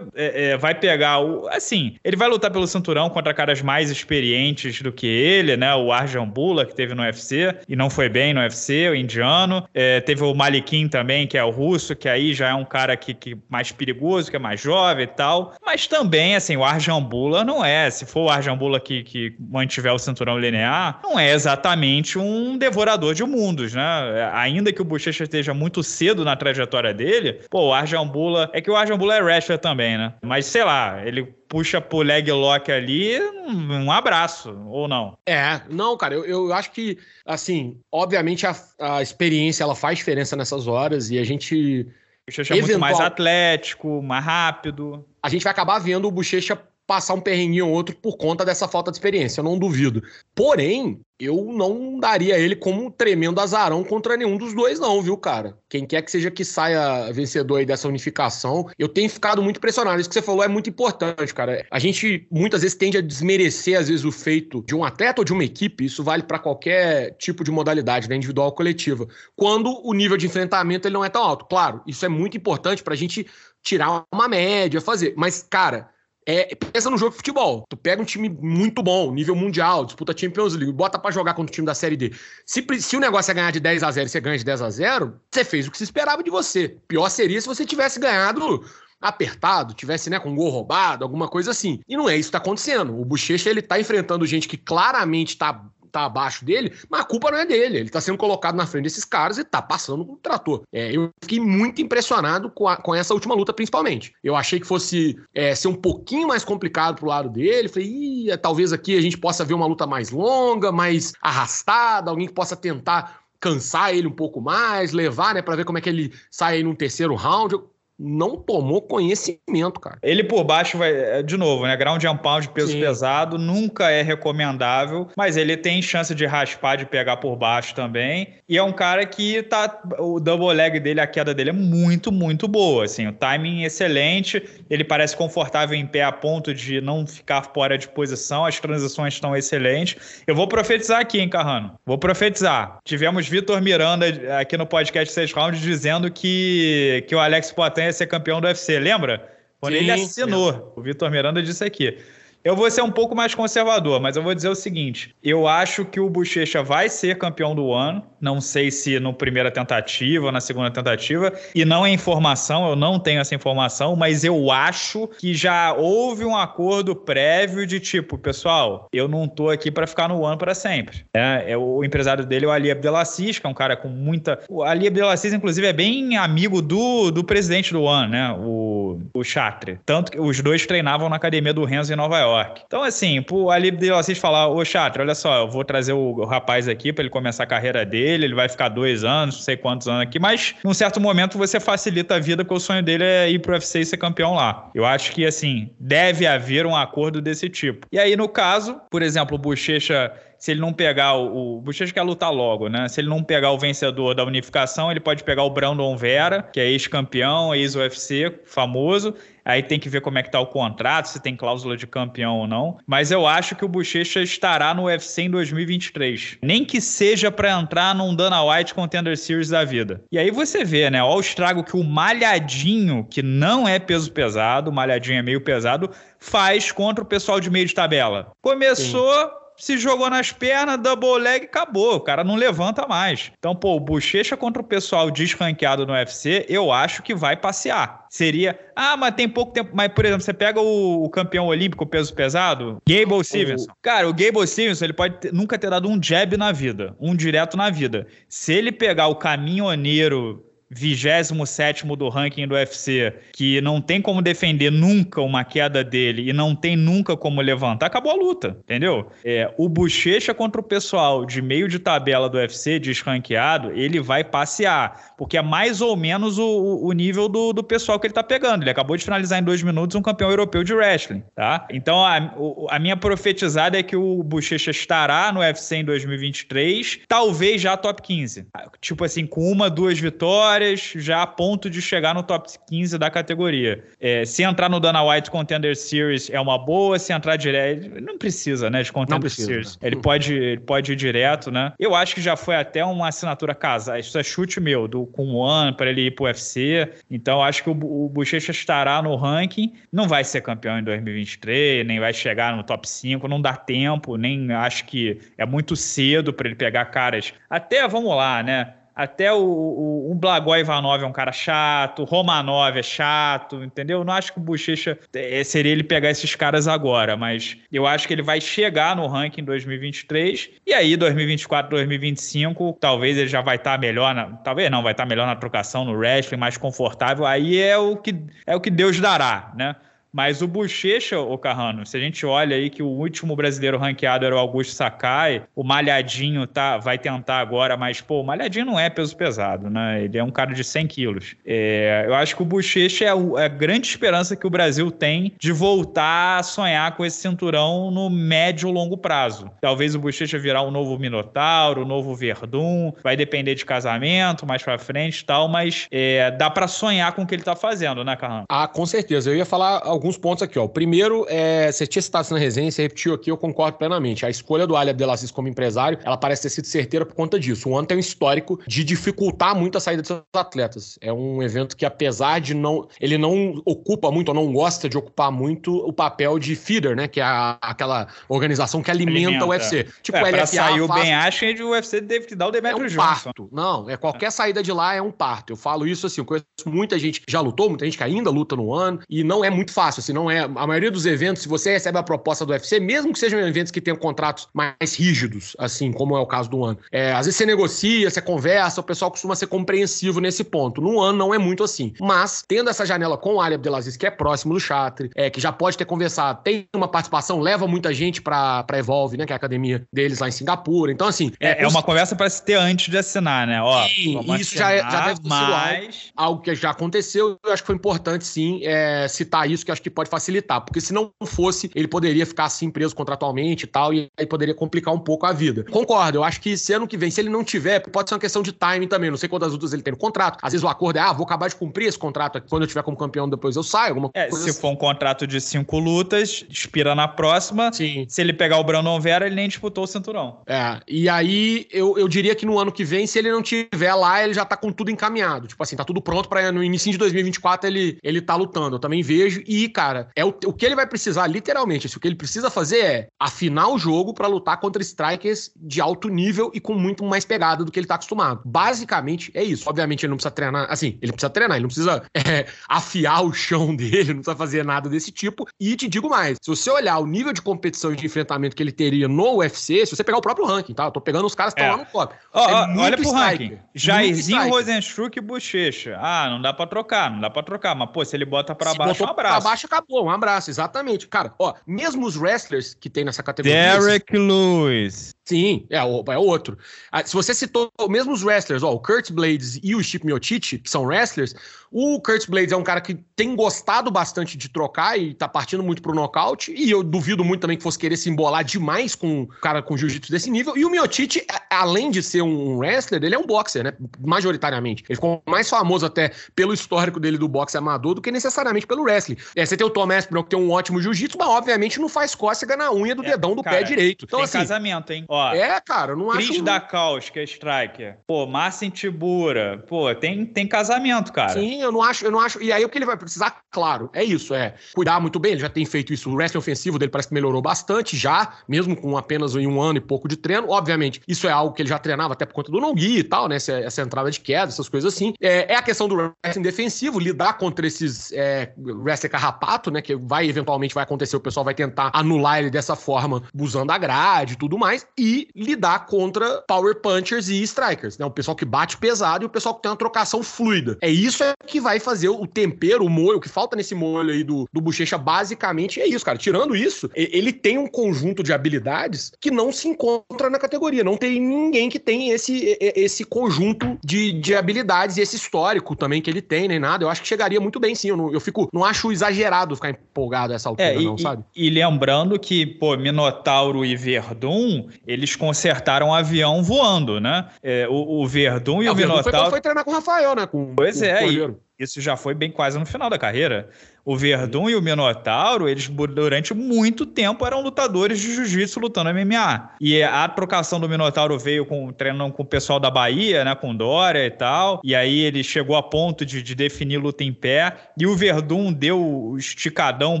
[0.14, 1.48] é, é, vai pegar o.
[1.48, 5.74] Assim, ele vai lutar pelo cinturão contra caras mais experientes do que ele, né?
[5.74, 9.68] O Arjan Bula, que teve no UFC e não foi bem no UFC, o indiano.
[9.74, 12.96] É, teve o Malikin também, que é o russo, que aí já é um cara
[12.96, 15.54] que, que mais perigoso, que é mais jovem e tal.
[15.64, 19.98] Mas também assim, o Arjambula não é, se for o Arjambula que, que mantiver o
[19.98, 24.30] cinturão linear, não é exatamente um devorador de mundos, né?
[24.32, 28.70] Ainda que o Bochecha esteja muito cedo na trajetória dele, pô, o Arjambula, é que
[28.70, 30.14] o Arjambula é wrestler também, né?
[30.22, 35.16] Mas sei lá, ele puxa pro leg lock ali, um, abraço, ou não?
[35.26, 40.36] É, não, cara, eu, eu acho que, assim, obviamente a, a experiência ela faz diferença
[40.36, 41.86] nessas horas e a gente
[42.28, 45.04] Bochecha é muito mais atlético, mais rápido.
[45.22, 48.68] A gente vai acabar vendo o Bochecha passar um perrenguinho ou outro por conta dessa
[48.68, 50.02] falta de experiência, eu não duvido.
[50.34, 55.16] Porém, eu não daria ele como um tremendo azarão contra nenhum dos dois, não, viu,
[55.16, 55.58] cara?
[55.68, 59.98] Quem quer que seja que saia vencedor aí dessa unificação, eu tenho ficado muito impressionado.
[59.98, 61.66] Isso que você falou é muito importante, cara.
[61.70, 65.24] A gente muitas vezes tende a desmerecer, às vezes, o feito de um atleta ou
[65.24, 69.80] de uma equipe, isso vale para qualquer tipo de modalidade, né, individual ou coletiva, quando
[69.84, 71.46] o nível de enfrentamento ele não é tão alto.
[71.46, 73.26] Claro, isso é muito importante pra gente
[73.62, 75.14] tirar uma média, fazer.
[75.16, 75.88] Mas, cara,
[76.26, 77.64] é, pensa no jogo de futebol.
[77.70, 81.52] Tu pega um time muito bom, nível mundial, disputa Champions League, bota para jogar contra
[81.52, 82.12] o time da Série D.
[82.44, 84.62] Se, se o negócio é ganhar de 10 a 0 e você ganha de 10
[84.62, 86.76] a 0 você fez o que se esperava de você.
[86.88, 88.64] Pior seria se você tivesse ganhado
[89.00, 91.80] apertado, tivesse, né, com gol roubado, alguma coisa assim.
[91.86, 92.98] E não é isso que tá acontecendo.
[92.98, 95.64] O Bochecha, ele tá enfrentando gente que claramente tá
[95.96, 97.78] tá abaixo dele, mas a culpa não é dele.
[97.78, 100.62] Ele tá sendo colocado na frente desses caras e tá passando com o trator.
[100.70, 104.14] É, eu fiquei muito impressionado com, a, com essa última luta, principalmente.
[104.22, 107.68] Eu achei que fosse é, ser um pouquinho mais complicado pro lado dele.
[107.68, 112.10] Falei, Ih, é, talvez aqui a gente possa ver uma luta mais longa, mais arrastada,
[112.10, 115.80] alguém que possa tentar cansar ele um pouco mais, levar, né, para ver como é
[115.80, 117.54] que ele sai aí num terceiro round.
[117.54, 119.98] Eu não tomou conhecimento, cara.
[120.02, 121.76] Ele por baixo vai, é, de novo, né?
[121.76, 122.80] Ground and pound, peso Sim.
[122.80, 128.34] pesado, nunca é recomendável, mas ele tem chance de raspar, de pegar por baixo também.
[128.48, 129.80] E é um cara que tá.
[129.98, 132.84] O double leg dele, a queda dele é muito, muito boa.
[132.84, 134.42] Assim, o timing excelente.
[134.68, 138.44] Ele parece confortável em pé a ponto de não ficar fora de posição.
[138.44, 140.22] As transições estão excelentes.
[140.26, 141.78] Eu vou profetizar aqui, hein, Carrano?
[141.86, 142.78] Vou profetizar.
[142.84, 144.06] Tivemos Vitor Miranda
[144.38, 148.46] aqui no podcast 6 Rounds dizendo que, que o Alex Poitin ia ser campeão do
[148.46, 149.32] UFC, lembra?
[149.60, 150.78] Quando Sim, ele assinou, é.
[150.78, 151.98] o Vitor Miranda disse aqui.
[152.46, 155.84] Eu vou ser um pouco mais conservador, mas eu vou dizer o seguinte: eu acho
[155.84, 158.04] que o Bochecha vai ser campeão do ano.
[158.20, 161.32] Não sei se no primeira tentativa ou na segunda tentativa.
[161.52, 166.24] E não é informação, eu não tenho essa informação, mas eu acho que já houve
[166.24, 170.54] um acordo prévio de tipo, pessoal, eu não tô aqui para ficar no ano para
[170.54, 171.04] sempre.
[171.12, 174.38] É, é, o empresário dele é o Ali Abdelaziz, que é um cara com muita.
[174.48, 178.36] O Ali Abdelaziz, inclusive, é bem amigo do, do presidente do ano, né?
[178.38, 179.80] O, o Chatre.
[179.84, 182.35] Tanto que os dois treinavam na academia do Renzo em Nova York.
[182.66, 186.24] Então, assim, pro Ali Abdelaziz falar, ô Chatre, olha só, eu vou trazer o, o
[186.24, 189.56] rapaz aqui para ele começar a carreira dele, ele vai ficar dois anos, não sei
[189.56, 193.04] quantos anos aqui, mas num certo momento você facilita a vida, porque o sonho dele
[193.04, 194.70] é ir pro UFC e ser campeão lá.
[194.74, 197.86] Eu acho que, assim, deve haver um acordo desse tipo.
[197.92, 200.12] E aí, no caso, por exemplo, o Bochecha
[200.46, 201.56] se ele não pegar o.
[201.56, 202.86] O Bochecha quer lutar logo, né?
[202.88, 206.60] Se ele não pegar o vencedor da unificação, ele pode pegar o Brandon Vera, que
[206.60, 209.12] é ex-campeão, ex-UFC, famoso.
[209.44, 212.38] Aí tem que ver como é que tá o contrato, se tem cláusula de campeão
[212.38, 212.78] ou não.
[212.86, 216.38] Mas eu acho que o Bochecha estará no UFC em 2023.
[216.42, 220.02] Nem que seja para entrar num Dana White Contender Series da vida.
[220.12, 221.02] E aí você vê, né?
[221.02, 225.40] Olha o estrago que o Malhadinho, que não é peso pesado, o Malhadinho é meio
[225.40, 228.30] pesado, faz contra o pessoal de meio de tabela.
[228.40, 229.12] Começou.
[229.12, 231.96] Sim se jogou nas pernas, double leg, acabou.
[231.96, 233.32] O cara não levanta mais.
[233.38, 238.06] Então, pô, o Bochecha contra o pessoal desranqueado no UFC, eu acho que vai passear.
[238.08, 239.70] Seria, ah, mas tem pouco tempo.
[239.74, 243.72] Mas, por exemplo, você pega o, o campeão olímpico peso pesado, Gable Stevenson.
[243.82, 247.14] Cara, o Gable Stevenson, ele pode ter, nunca ter dado um jab na vida, um
[247.14, 248.06] direto na vida.
[248.28, 254.70] Se ele pegar o caminhoneiro 27 do ranking do UFC, que não tem como defender
[254.70, 259.06] nunca uma queda dele e não tem nunca como levantar, acabou a luta, entendeu?
[259.24, 264.24] É, o Bochecha contra o pessoal de meio de tabela do UFC, desranqueado, ele vai
[264.24, 268.22] passear, porque é mais ou menos o, o nível do, do pessoal que ele tá
[268.22, 268.62] pegando.
[268.62, 271.66] Ele acabou de finalizar em dois minutos um campeão europeu de wrestling, tá?
[271.70, 272.34] Então a,
[272.70, 278.02] a minha profetizada é que o Bochecha estará no UFC em 2023, talvez já top
[278.02, 278.48] 15.
[278.80, 282.98] Tipo assim, com uma, duas vitórias vitórias já a ponto de chegar no top 15
[282.98, 283.84] da categoria.
[284.00, 288.00] É, se entrar no Dana White Contender Series é uma boa, se entrar direto.
[288.00, 288.82] Não precisa, né?
[288.82, 289.78] De Contender precisa, Series.
[289.78, 289.88] Né?
[289.88, 291.72] Ele, pode, ele pode ir direto, né?
[291.78, 293.98] Eu acho que já foi até uma assinatura casa.
[293.98, 296.90] Isso é chute meu, do com o One para ele ir pro UFC.
[297.10, 299.74] Então acho que o, o Bochecha estará no ranking.
[299.92, 304.16] Não vai ser campeão em 2023, nem vai chegar no top 5, não dá tempo,
[304.16, 307.34] nem acho que é muito cedo para ele pegar caras.
[307.50, 308.72] Até vamos lá, né?
[308.96, 313.98] Até o, o, o Blagoj Ivanov é um cara chato, Romanov é chato, entendeu?
[313.98, 317.86] Eu não acho que o Bochecha é, seria ele pegar esses caras agora, mas eu
[317.86, 323.28] acho que ele vai chegar no ranking em 2023 e aí 2024, 2025, talvez ele
[323.28, 325.92] já vai estar tá melhor, na, talvez não, vai estar tá melhor na trocação, no
[325.92, 327.26] wrestling, mais confortável.
[327.26, 328.14] Aí é o que
[328.46, 329.76] é o que Deus dará, né?
[330.12, 334.24] Mas o Bochecha, o Carrano, se a gente olha aí que o último brasileiro ranqueado
[334.24, 338.80] era o Augusto Sakai, o Malhadinho tá, vai tentar agora, mas, pô, o Malhadinho não
[338.80, 340.04] é peso pesado, né?
[340.04, 341.36] Ele é um cara de 100 quilos.
[341.44, 345.32] É, eu acho que o Bochecha é, é a grande esperança que o Brasil tem
[345.38, 349.50] de voltar a sonhar com esse cinturão no médio longo prazo.
[349.60, 354.62] Talvez o Bochecha virar um novo Minotauro, um novo Verdun, vai depender de casamento mais
[354.62, 358.04] pra frente e tal, mas é, dá para sonhar com o que ele tá fazendo,
[358.04, 358.44] né, Carrano?
[358.48, 359.30] Ah, com certeza.
[359.30, 360.58] Eu ia falar alguns alguns pontos aqui.
[360.58, 360.64] Ó.
[360.64, 364.24] O primeiro, é, você tinha citado na resenha, você repetiu aqui, eu concordo plenamente.
[364.24, 367.68] A escolha do Ali Abdelaziz como empresário, ela parece ter sido certeira por conta disso.
[367.68, 370.98] O ano tem um histórico de dificultar muito a saída dos seus atletas.
[371.00, 372.88] É um evento que, apesar de não.
[373.00, 377.08] Ele não ocupa muito, ou não gosta de ocupar muito o papel de feeder, né?
[377.08, 379.44] Que é a, aquela organização que alimenta, alimenta.
[379.44, 379.86] o UFC.
[380.02, 380.46] Tipo, é, o LFA.
[380.46, 383.48] Sair o Ben Askren, o UFC teve que dar o Demetrius é um parto.
[383.52, 385.52] Não, é qualquer saída de lá é um parto.
[385.52, 388.30] Eu falo isso assim, eu conheço muita gente que já lutou, muita gente que ainda
[388.30, 390.40] luta no ano, e não é muito fácil fácil, assim, não é.
[390.40, 393.70] A maioria dos eventos, se você recebe a proposta do UFC, mesmo que sejam eventos
[393.70, 397.36] que tenham contratos mais rígidos, assim, como é o caso do ano, é, às vezes
[397.36, 400.80] você negocia, você conversa, o pessoal costuma ser compreensivo nesse ponto.
[400.80, 401.92] No ano não é muito assim.
[402.00, 405.40] Mas, tendo essa janela com o Ali Abdelaziz, que é próximo do Chatre, é, que
[405.40, 409.32] já pode ter conversado, tem uma participação, leva muita gente pra, pra Evolve, né, que
[409.32, 410.92] é a academia deles lá em Singapura.
[410.92, 411.32] Então, assim.
[411.40, 413.62] É, é, uma conversa para se ter antes de assinar, né?
[413.62, 417.38] Ó, sim, isso já, é, já deve ter sido algo, algo, que já aconteceu.
[417.44, 420.80] Eu acho que foi importante, sim, é, citar isso, que acho que pode facilitar, porque
[420.80, 424.92] se não fosse, ele poderia ficar assim preso contratualmente e tal, e aí poderia complicar
[424.92, 425.64] um pouco a vida.
[425.70, 428.20] Concordo, eu acho que se ano que vem, se ele não tiver, pode ser uma
[428.20, 430.38] questão de timing também, não sei quantas lutas ele tem no contrato.
[430.42, 432.68] Às vezes o acordo é, ah, vou acabar de cumprir esse contrato aqui, quando eu
[432.68, 434.44] tiver como campeão, depois eu saio, alguma é, coisa.
[434.44, 434.60] Se assim.
[434.60, 437.72] for um contrato de cinco lutas, expira na próxima.
[437.72, 438.06] Sim.
[438.08, 440.40] Se ele pegar o Brandon Vera, ele nem disputou o cinturão.
[440.46, 443.94] É, e aí eu, eu diria que no ano que vem, se ele não tiver
[443.94, 445.46] lá, ele já tá com tudo encaminhado.
[445.46, 448.76] Tipo assim, tá tudo pronto para no início de 2024 ele, ele tá lutando.
[448.76, 449.42] Eu também vejo.
[449.46, 451.86] E cara, é o, o que ele vai precisar, literalmente.
[451.96, 456.08] o que ele precisa fazer é afinar o jogo para lutar contra strikers de alto
[456.08, 458.42] nível e com muito mais pegada do que ele tá acostumado.
[458.44, 459.68] Basicamente é isso.
[459.68, 463.32] Obviamente ele não precisa treinar, assim, ele precisa treinar, ele não precisa é, afiar o
[463.32, 465.46] chão dele, não precisa fazer nada desse tipo.
[465.60, 468.62] E te digo mais, se você olhar o nível de competição e de enfrentamento que
[468.62, 470.84] ele teria no UFC, se você pegar o próprio ranking, tá?
[470.84, 471.76] Eu tô pegando os caras que estão é.
[471.76, 472.14] lá no top.
[472.32, 473.58] Oh, é olha pro striker, ranking.
[473.74, 475.98] Jairzinho, Rosenstruck e Bochecha.
[476.00, 477.74] Ah, não dá pra trocar, não dá pra trocar.
[477.74, 479.40] Mas, pô, se ele bota pra se baixo, um abraço.
[479.40, 481.08] Pra baixo acabou, um abraço, exatamente.
[481.08, 483.78] Cara, ó, mesmo os wrestlers que tem nessa categoria.
[483.78, 485.14] Derek Lewis.
[485.24, 486.56] Sim, é, é outro.
[486.92, 490.58] Ah, se você citou mesmo os wrestlers, ó, o Kurt Blades e o Chip Miotich,
[490.58, 491.34] que são wrestlers,
[491.70, 495.62] o Kurt Blades é um cara que tem gostado bastante de trocar e tá partindo
[495.62, 499.22] muito pro nocaute, e eu duvido muito também que fosse querer se embolar demais com
[499.22, 500.56] um cara com jiu-jitsu desse nível.
[500.56, 503.72] E o Miotich, além de ser um wrestler, ele é um boxer, né?
[503.98, 504.84] Majoritariamente.
[504.88, 508.82] Ele ficou mais famoso até pelo histórico dele do boxe amador do que necessariamente pelo
[508.82, 509.16] wrestling.
[509.34, 512.14] É, você tem o Tom Aspinall, que tem um ótimo jiu-jitsu, mas obviamente não faz
[512.14, 514.04] cócega na unha do é, dedão do cara, pé direito.
[514.04, 515.04] Então, tem assim, casamento, hein?
[515.08, 516.32] Ó, é, cara, não Chris acho...
[516.32, 517.98] Cris da Caos, que é striker.
[518.06, 519.64] Pô, Márcio Tibura.
[519.68, 521.32] Pô, tem, tem casamento, cara.
[521.32, 522.42] Sim, eu não acho, eu não acho.
[522.42, 525.32] E aí o que ele vai precisar, claro, é isso, é cuidar muito bem.
[525.32, 526.10] Ele já tem feito isso.
[526.10, 529.80] O wrestling ofensivo dele parece que melhorou bastante já, mesmo com apenas um ano e
[529.80, 530.50] pouco de treino.
[530.50, 533.28] Obviamente, isso é algo que ele já treinava até por conta do Nongui e tal,
[533.28, 533.36] né?
[533.36, 535.12] Essa, essa, entrada de queda, essas coisas assim.
[535.20, 539.82] É, é a questão do wrestling defensivo, lidar contra esses é, wrestling carrapato, né?
[539.82, 543.78] Que vai eventualmente vai acontecer, o pessoal vai tentar anular ele dessa forma, usando a
[543.78, 548.06] grade e tudo mais, e lidar contra power punchers e strikers, né?
[548.06, 550.78] O pessoal que bate pesado e o pessoal que tem uma trocação fluida.
[550.80, 554.24] É isso que vai fazer o tempero, o molho, o que falta nesse molho aí
[554.24, 556.18] do, do Bochecha, basicamente é isso, cara.
[556.18, 560.82] Tirando isso, ele tem um conjunto de habilidades que não se encontra na categoria.
[560.82, 566.00] Não tem ninguém que tem esse, esse conjunto de, de habilidades e esse histórico também
[566.00, 566.84] que ele tem, nem nada.
[566.84, 567.88] Eu acho que chegaria muito bem, sim.
[567.88, 570.98] Eu, não, eu fico, não acho exagerado ficar empolgado a essa altura, é, e, não,
[570.98, 571.24] sabe?
[571.34, 577.26] E, e lembrando que, pô, Minotauro e Verdun, eles consertaram o avião voando, né?
[577.42, 579.18] É, o, o Verdun e ah, o, o Minotauro.
[579.18, 580.26] Foi, foi treinar com o Rafael, né?
[580.26, 583.48] Com, pois com é, isso já foi bem quase no final da carreira.
[583.86, 589.50] O Verdun e o Minotauro, eles durante muito tempo eram lutadores de jiu-jitsu lutando MMA.
[589.60, 593.54] E a trocação do Minotauro veio com treinando com o pessoal da Bahia, né, com
[593.54, 594.60] Dória e tal.
[594.64, 597.54] E aí ele chegou a ponto de, de definir luta em pé.
[597.78, 600.00] E o Verdun deu o esticadão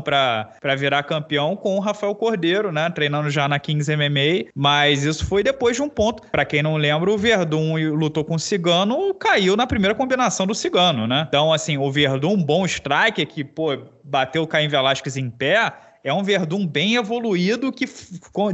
[0.00, 4.50] para virar campeão com o Rafael Cordeiro, né, treinando já na Kings MMA.
[4.52, 6.24] Mas isso foi depois de um ponto.
[6.28, 10.56] Para quem não lembra, o Verdun lutou com o Cigano, caiu na primeira combinação do
[10.56, 11.24] Cigano, né?
[11.28, 15.72] Então, assim, o Verdun, um bom striker que, pô, bateu o Caim Velasquez em pé,
[16.06, 17.84] é um Verdun bem evoluído que,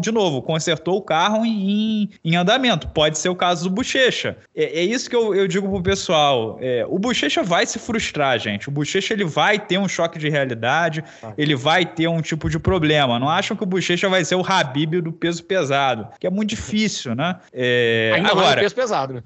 [0.01, 2.89] de novo, consertou o carro em, em andamento.
[2.89, 4.39] Pode ser o caso do Bochecha.
[4.57, 6.57] É, é isso que eu, eu digo pro pessoal.
[6.63, 8.71] É, o Bochecha vai se frustrar, gente.
[8.71, 11.35] O Bochecha ele vai ter um choque de realidade, ah.
[11.37, 13.19] ele vai ter um tipo de problema.
[13.19, 16.49] Não acham que o Bochecha vai ser o Habib do peso pesado, que é muito
[16.49, 17.39] difícil, né?
[17.53, 19.23] É, ainda agora, mais no peso pesado, né?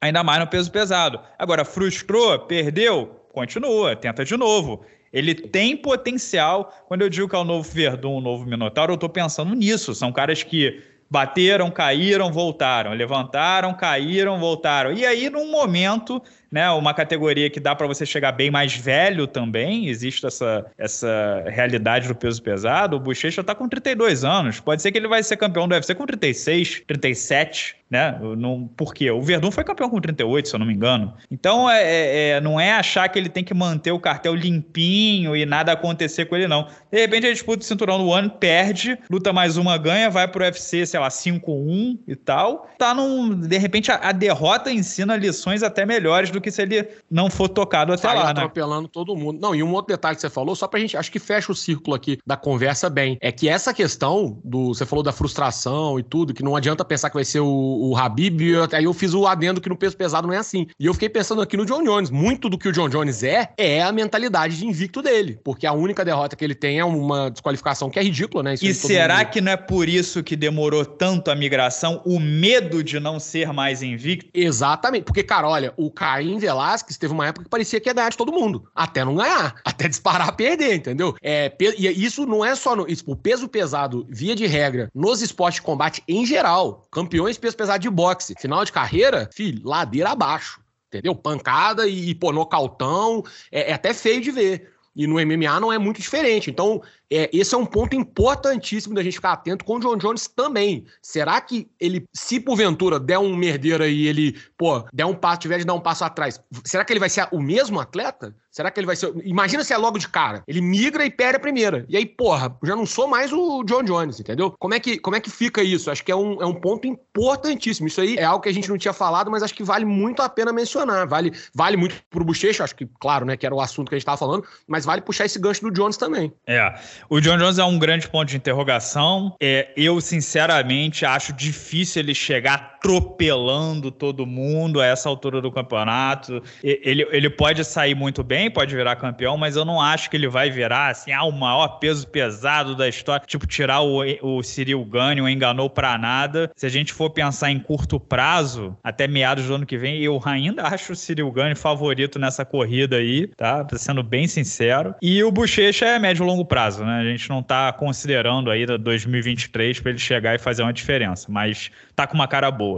[0.00, 1.18] ainda mais no peso pesado.
[1.36, 4.84] Agora, frustrou, perdeu, continua, tenta de novo.
[5.14, 6.74] Ele tem potencial.
[6.88, 9.94] Quando eu digo que é o novo Verdun, o novo Minotauro, eu estou pensando nisso.
[9.94, 14.92] São caras que bateram, caíram, voltaram, levantaram, caíram, voltaram.
[14.92, 16.20] E aí, num momento,
[16.54, 21.42] né, uma categoria que dá para você chegar bem mais velho também, existe essa, essa
[21.48, 22.96] realidade do peso pesado.
[22.96, 24.60] O Bochecha está com 32 anos.
[24.60, 28.18] Pode ser que ele vai ser campeão do UFC com 36, 37 né?
[28.36, 29.08] Não, por quê?
[29.10, 31.14] O Verdun foi campeão com 38, se eu não me engano.
[31.30, 35.36] Então, é, é, é, não é achar que ele tem que manter o cartel limpinho
[35.36, 36.66] e nada acontecer com ele, não.
[36.90, 40.42] De repente, ele disputa o cinturão no ano, perde, luta mais uma, ganha, vai pro
[40.42, 42.68] UFC, sei lá, 5-1 e tal.
[42.76, 43.38] Tá num.
[43.38, 47.48] De repente, a, a, derrota ensina lições até melhores do que se ele não for
[47.48, 48.30] tocado até Sai lá, né?
[48.30, 49.40] atropelando todo mundo.
[49.40, 51.54] Não, e um outro detalhe que você falou, só pra gente, acho que fecha o
[51.54, 54.74] círculo aqui da conversa bem, é que essa questão do.
[54.74, 57.96] Você falou da frustração e tudo, que não adianta pensar que vai ser o o
[57.96, 58.40] Habib,
[58.72, 60.66] aí eu fiz o adendo que no peso pesado não é assim.
[60.78, 62.10] E eu fiquei pensando aqui no John Jones.
[62.10, 65.38] Muito do que o John Jones é, é a mentalidade de invicto dele.
[65.44, 68.54] Porque a única derrota que ele tem é uma desqualificação que é ridícula, né?
[68.54, 69.30] Isso e será mundo...
[69.30, 72.02] que não é por isso que demorou tanto a migração?
[72.04, 74.30] O medo de não ser mais invicto?
[74.34, 75.04] Exatamente.
[75.04, 78.16] Porque, cara, olha, o Caim Velasquez teve uma época que parecia que ia ganhar de
[78.16, 78.68] todo mundo.
[78.74, 79.54] Até não ganhar.
[79.64, 81.14] Até disparar a perder, entendeu?
[81.22, 82.86] É, e isso não é só no.
[82.88, 87.56] Isso, o peso pesado, via de regra, nos esportes de combate em geral, campeões peso
[87.56, 88.34] pesado de boxe.
[88.38, 90.60] Final de carreira, filho, ladeira abaixo.
[90.88, 91.14] Entendeu?
[91.14, 93.24] Pancada e, pô, nocautão.
[93.50, 94.73] É, é até feio de ver.
[94.94, 96.50] E no MMA não é muito diferente.
[96.50, 100.28] Então, é, esse é um ponto importantíssimo da gente ficar atento com o John Jones
[100.28, 100.84] também.
[101.02, 105.58] Será que ele, se porventura der um merdeiro aí, ele, pô, der um passo, tiver
[105.58, 108.34] de dar um passo atrás, será que ele vai ser o mesmo atleta?
[108.54, 109.12] Será que ele vai ser.
[109.24, 110.44] Imagina se é logo de cara.
[110.46, 111.84] Ele migra e perde a primeira.
[111.88, 114.54] E aí, porra, já não sou mais o John Jones, entendeu?
[114.60, 115.90] Como é que, como é que fica isso?
[115.90, 117.88] Acho que é um, é um ponto importantíssimo.
[117.88, 120.22] Isso aí é algo que a gente não tinha falado, mas acho que vale muito
[120.22, 121.04] a pena mencionar.
[121.08, 123.98] Vale, vale muito pro Bochecha, acho que, claro, né, que era o assunto que a
[123.98, 126.32] gente tava falando, mas vale puxar esse gancho do Jones também.
[126.46, 126.74] É.
[127.10, 129.34] O John Jones é um grande ponto de interrogação.
[129.42, 136.42] É, eu, sinceramente, acho difícil ele chegar atropelando todo mundo a essa altura do campeonato.
[136.62, 140.28] Ele, ele pode sair muito bem, pode virar campeão, mas eu não acho que ele
[140.28, 143.24] vai virar assim, ah, o maior peso pesado da história.
[143.26, 146.50] Tipo, tirar o, o Cyril Gane, o enganou pra nada.
[146.54, 150.20] Se a gente for pensar em curto prazo, até meados do ano que vem, eu
[150.22, 153.66] ainda acho o Cyril Gane favorito nessa corrida aí, tá?
[153.76, 154.94] Sendo bem sincero.
[155.00, 157.00] E o Bochecha é médio e longo prazo, né?
[157.00, 161.70] A gente não tá considerando aí 2023 para ele chegar e fazer uma diferença, mas
[161.96, 162.73] tá com uma cara boa.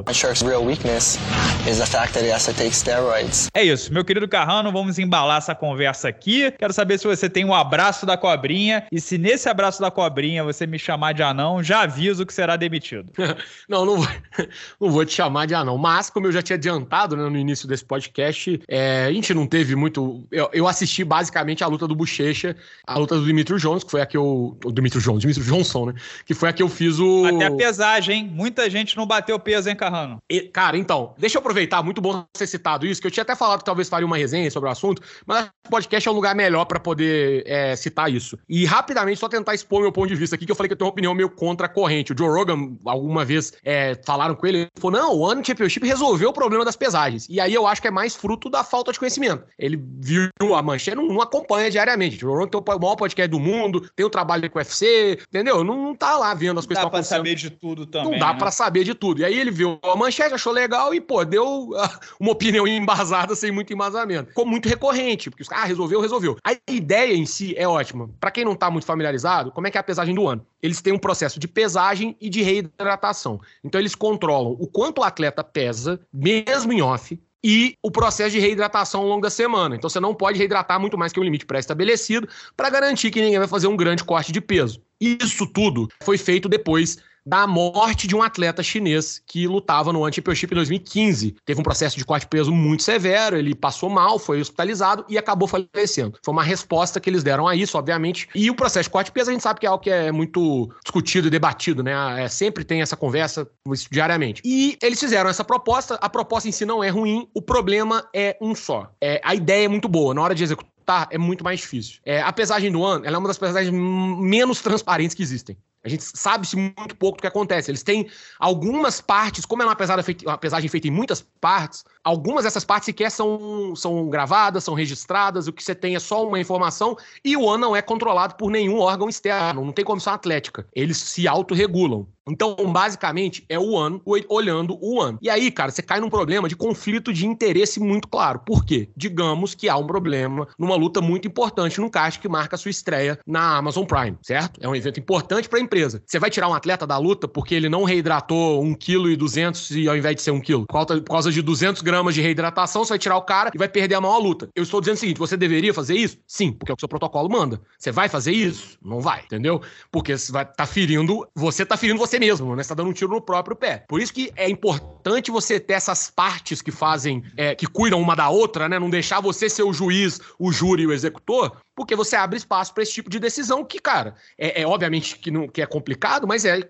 [3.55, 6.51] É isso, meu querido Carrano, vamos embalar essa conversa aqui.
[6.53, 10.45] Quero saber se você tem um abraço da cobrinha e se nesse abraço da cobrinha
[10.45, 13.11] você me chamar de anão, já aviso que será demitido.
[13.69, 14.09] não, não vou,
[14.81, 17.67] não vou te chamar de anão, mas como eu já tinha adiantado né, no início
[17.67, 20.25] desse podcast, é, a gente não teve muito.
[20.31, 22.57] Eu, eu, assisti basicamente a luta do Bochecha,
[22.87, 24.57] a luta do Dimitri Jones, que foi a que eu.
[24.65, 25.95] O Dimitri Jones, Dimitri Johnson, né?
[26.25, 27.27] Que foi a que eu fiz o.
[27.27, 28.31] Até a pesagem, hein?
[28.33, 30.18] Muita gente não bateu peso, hein, Carrano?
[30.31, 33.37] E, cara, então, deixa eu aproveitar, muito bom ter citado isso, que eu tinha até
[33.37, 36.35] falado que talvez faria uma resenha sobre o assunto, mas o podcast é um lugar
[36.35, 38.38] melhor para poder é, citar isso.
[38.49, 40.77] E rapidamente, só tentar expor meu ponto de vista aqui, que eu falei que eu
[40.77, 42.12] tenho uma opinião meio contra a corrente.
[42.12, 45.87] O Joe Rogan, alguma vez, é, falaram com ele, ele falou: não, o One Championship
[45.87, 47.27] resolveu o problema das pesagens.
[47.29, 49.44] E aí eu acho que é mais fruto da falta de conhecimento.
[49.59, 52.16] Ele viu a manchete, não, não acompanha diariamente.
[52.16, 55.18] O Joe Rogan tem o maior podcast do mundo, tem o trabalho com o UFC,
[55.29, 55.62] entendeu?
[55.62, 56.83] Não, não tá lá vendo as coisas.
[56.83, 58.12] Não dá pra saber de tudo também.
[58.12, 58.38] Não dá né?
[58.38, 59.20] pra saber de tudo.
[59.20, 59.51] E aí ele
[59.83, 64.29] a manchete, achou legal e, pô, deu uh, uma opinião embasada sem muito embasamento.
[64.29, 66.37] Ficou muito recorrente, porque os ah, resolveu, resolveu.
[66.45, 68.09] A ideia em si é ótima.
[68.21, 70.47] Para quem não tá muito familiarizado, como é que é a pesagem do ano?
[70.62, 73.41] Eles têm um processo de pesagem e de reidratação.
[73.62, 78.41] Então eles controlam o quanto o atleta pesa, mesmo em off, e o processo de
[78.41, 79.77] reidratação ao longo da semana.
[79.77, 83.39] Então você não pode reidratar muito mais que um limite pré-estabelecido para garantir que ninguém
[83.39, 84.83] vai fazer um grande corte de peso.
[85.01, 90.12] Isso tudo foi feito depois da morte de um atleta chinês que lutava no One
[90.12, 91.37] Championship em 2015.
[91.45, 95.19] Teve um processo de corte de peso muito severo, ele passou mal, foi hospitalizado e
[95.19, 96.19] acabou falecendo.
[96.25, 98.29] Foi uma resposta que eles deram a isso, obviamente.
[98.35, 100.12] E o processo de corte de peso a gente sabe que é algo que é
[100.12, 102.25] muito discutido e debatido, né?
[102.25, 103.49] É, sempre tem essa conversa
[103.91, 104.41] diariamente.
[104.45, 108.37] E eles fizeram essa proposta, a proposta em si não é ruim, o problema é
[108.41, 108.91] um só.
[109.01, 110.77] É, a ideia é muito boa, na hora de executar
[111.11, 112.01] é muito mais difícil.
[112.05, 115.57] É, a pesagem do ano, ela é uma das pesagens menos transparentes que existem.
[115.87, 117.70] A gente sabe-se muito pouco do que acontece.
[117.70, 121.85] Eles têm algumas partes, como é uma, pesada feita, uma pesagem feita em muitas partes,
[122.03, 126.27] algumas dessas partes sequer são, são gravadas, são registradas, o que você tem é só
[126.27, 130.12] uma informação, e o ano não é controlado por nenhum órgão externo, não tem comissão
[130.12, 130.66] atlética.
[130.75, 132.09] Eles se autorregulam.
[132.29, 135.19] Então, basicamente, é o ano olhando o ano.
[135.23, 138.41] E aí, cara, você cai num problema de conflito de interesse muito claro.
[138.41, 138.89] Por quê?
[138.97, 143.19] Digamos que há um problema numa luta muito importante no caixa que marca sua estreia
[143.27, 144.59] na Amazon Prime, certo?
[144.62, 146.03] É um evento importante para a empresa.
[146.07, 150.17] Você vai tirar um atleta da luta porque ele não reidratou 1,2 kg ao invés
[150.17, 150.67] de ser 1 kg?
[150.67, 153.95] Por causa de 200 gramas de reidratação, você vai tirar o cara e vai perder
[153.95, 154.49] a maior luta.
[154.55, 156.19] Eu estou dizendo o seguinte: você deveria fazer isso?
[156.27, 157.61] Sim, porque é o que o seu protocolo manda.
[157.79, 158.79] Você vai fazer isso?
[158.83, 159.61] Não vai, entendeu?
[159.91, 162.63] Porque você vai tá ferindo, você tá ferindo você você mesmo, né?
[162.63, 163.85] Você tá dando um tiro no próprio pé.
[163.89, 168.17] Por isso que é importante você ter essas partes que fazem, é, que cuidam uma
[168.17, 168.79] da outra, né?
[168.79, 172.73] Não deixar você ser o juiz, o júri e o executor, porque você abre espaço
[172.73, 176.27] para esse tipo de decisão que, cara, é, é obviamente que, não, que é complicado,
[176.27, 176.61] mas é,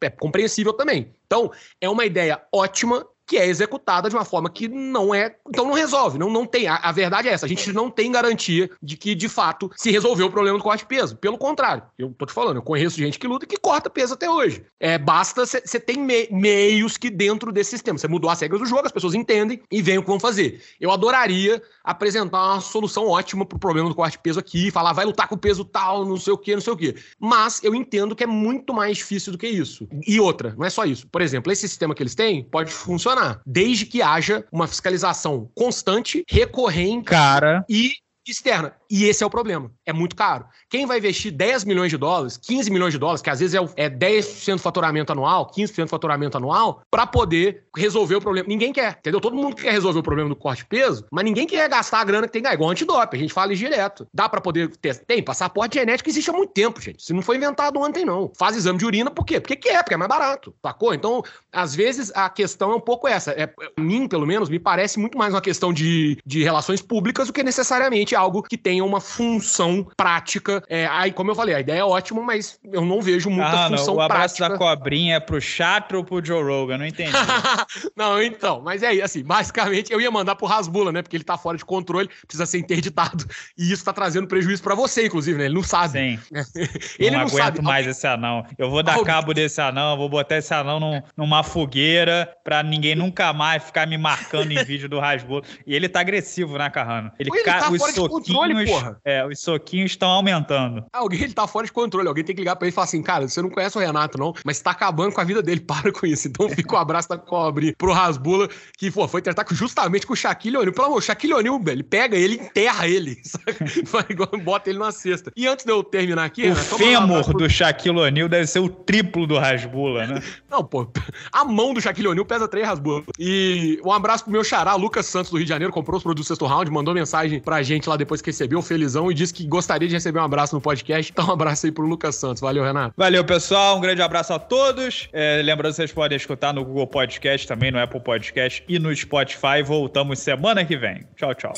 [0.00, 1.12] é compreensível também.
[1.26, 5.36] Então, é uma ideia ótima que é executada de uma forma que não é.
[5.48, 6.66] Então não resolve, não, não tem.
[6.66, 9.90] A, a, verdade é essa: a gente não tem garantia de que, de fato, se
[9.90, 11.16] resolveu o problema do corte de peso.
[11.16, 14.14] Pelo contrário, eu tô te falando, eu conheço gente que luta e que corta peso
[14.14, 14.64] até hoje.
[14.78, 17.98] É, basta você tem me, meios que dentro desse sistema.
[17.98, 20.62] Você mudou as regras do jogo, as pessoas entendem e veem o que vão fazer.
[20.80, 25.04] Eu adoraria apresentar uma solução ótima pro problema do corte de peso aqui, falar vai
[25.04, 26.94] lutar com peso tal, não sei o que, não sei o que.
[27.18, 29.86] Mas eu entendo que é muito mais difícil do que isso.
[30.06, 31.06] E outra, não é só isso.
[31.08, 35.50] Por exemplo, esse sistema que eles têm pode funcionar funcionar, desde que haja uma fiscalização
[35.54, 37.64] constante, recorrente Cara.
[37.68, 37.92] e
[38.30, 38.74] externa.
[38.88, 39.70] E esse é o problema.
[39.84, 40.44] É muito caro.
[40.68, 43.84] Quem vai investir 10 milhões de dólares, 15 milhões de dólares, que às vezes é,
[43.84, 48.48] é 10% do faturamento anual, 15% do faturamento anual, para poder resolver o problema.
[48.48, 49.20] Ninguém quer, entendeu?
[49.20, 52.04] Todo mundo quer resolver o problema do corte de peso, mas ninguém quer gastar a
[52.04, 53.16] grana que tem que igual antidoping.
[53.16, 54.06] A gente fala isso direto.
[54.12, 54.96] Dá para poder ter.
[55.04, 57.02] Tem, passaporte genético existe há muito tempo, gente.
[57.02, 58.30] Se não foi inventado ontem, não.
[58.36, 59.40] Faz exame de urina, por quê?
[59.40, 60.54] Porque quer, porque é mais barato.
[60.62, 60.94] Sacou?
[60.94, 63.32] Então, às vezes, a questão é um pouco essa.
[63.32, 67.32] É, mim, pelo menos, me parece muito mais uma questão de, de relações públicas do
[67.32, 70.62] que necessariamente algo que tenha uma função prática.
[70.68, 73.68] É, aí, como eu falei, a ideia é ótima, mas eu não vejo muita ah,
[73.68, 73.94] função não.
[73.96, 74.58] O abraço prática.
[74.58, 76.78] da cobrinha é pro Chato ou pro Joe Rogan?
[76.78, 77.12] Não entendi.
[77.96, 78.60] não, então.
[78.62, 81.02] Mas é assim, basicamente, eu ia mandar pro Rasbula, né?
[81.02, 83.24] Porque ele tá fora de controle, precisa ser interditado.
[83.58, 85.44] E isso tá trazendo prejuízo para você, inclusive, né?
[85.44, 85.92] Ele não sabe.
[85.92, 86.18] Sim.
[86.98, 87.62] ele não, não aguento sabe.
[87.62, 88.46] mais esse anão.
[88.56, 92.94] Eu vou dar cabo desse anão, vou botar esse anão num, numa fogueira pra ninguém
[92.94, 95.42] nunca mais ficar me marcando em vídeo do Rasbula.
[95.66, 97.12] E ele tá agressivo, né, Carrano?
[97.18, 99.00] Ele, ele tá os soquinhos, de controle, porra.
[99.04, 100.84] É, os soquinhos estão aumentando.
[100.92, 102.08] Alguém ele tá fora de controle.
[102.08, 104.18] Alguém tem que ligar pra ele e falar assim, cara, você não conhece o Renato,
[104.18, 105.60] não, mas tá acabando com a vida dele.
[105.72, 106.28] Para com isso.
[106.28, 110.12] Então fica o um abraço da cobre pro Rasbula, que, pô, foi tratar justamente com
[110.12, 110.72] o Shaquille O'Neal.
[110.72, 114.14] Pelo amor, o Shaquille O'Neal, ele pega ele, enterra ele, sabe?
[114.42, 115.32] bota ele numa cesta.
[115.36, 116.50] E antes de eu terminar aqui...
[116.50, 117.38] O fêmur pro...
[117.38, 120.22] do Shaquille O'Neal deve ser o triplo do Rasbula, né?
[120.50, 120.86] Não, pô,
[121.32, 123.02] a mão do Shaquille O'Neal pesa três Rasbula.
[123.18, 126.26] E um abraço pro meu xará, Lucas Santos, do Rio de Janeiro, comprou os produtos
[126.26, 129.46] do sexto round, mandou mensagem pra gente lá depois que recebeu, felizão, e disse que
[129.46, 131.10] gostaria de receber um abraço no podcast.
[131.12, 132.40] Então, um abraço aí pro Lucas Santos.
[132.40, 132.94] Valeu, Renato.
[132.96, 133.76] Valeu, pessoal.
[133.76, 135.08] Um grande abraço a todos.
[135.12, 139.62] É, lembrando vocês podem escutar no Google Podcast, também no Apple Podcast e no Spotify.
[139.64, 141.06] Voltamos semana que vem.
[141.16, 141.52] Tchau, tchau.